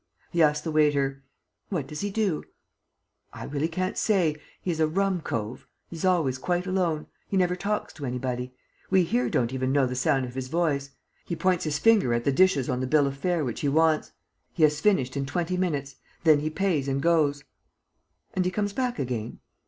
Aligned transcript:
He 0.31 0.41
asked 0.41 0.63
the 0.63 0.71
waiter: 0.71 1.21
"What 1.69 1.85
does 1.85 2.01
he 2.01 2.09
do?" 2.09 2.43
"I 3.33 3.43
really 3.43 3.67
can't 3.67 3.99
say. 3.99 4.35
He's 4.59 4.79
a 4.79 4.87
rum 4.87 5.21
cove... 5.21 5.67
He's 5.91 6.03
always 6.03 6.39
quite 6.39 6.65
alone.... 6.65 7.05
He 7.27 7.37
never 7.37 7.55
talks 7.55 7.93
to 7.93 8.07
anybody... 8.07 8.51
We 8.89 9.03
here 9.03 9.29
don't 9.29 9.53
even 9.53 9.71
know 9.71 9.85
the 9.85 9.93
sound 9.95 10.25
of 10.25 10.33
his 10.33 10.47
voice.... 10.47 10.89
He 11.25 11.35
points 11.35 11.65
his 11.65 11.77
finger 11.77 12.15
at 12.15 12.23
the 12.23 12.31
dishes 12.31 12.67
on 12.67 12.79
the 12.79 12.87
bill 12.87 13.05
of 13.05 13.15
fare 13.15 13.45
which 13.45 13.61
he 13.61 13.69
wants.... 13.69 14.11
He 14.53 14.63
has 14.63 14.79
finished 14.79 15.15
in 15.15 15.27
twenty 15.27 15.55
minutes; 15.55 15.97
then 16.23 16.39
he 16.39 16.49
pays 16.49 16.87
and 16.87 16.99
goes...." 16.99 17.43
"And 18.35 18.43
he 18.43 18.49
comes 18.49 18.73
back 18.73 18.97
again?" 18.97 19.39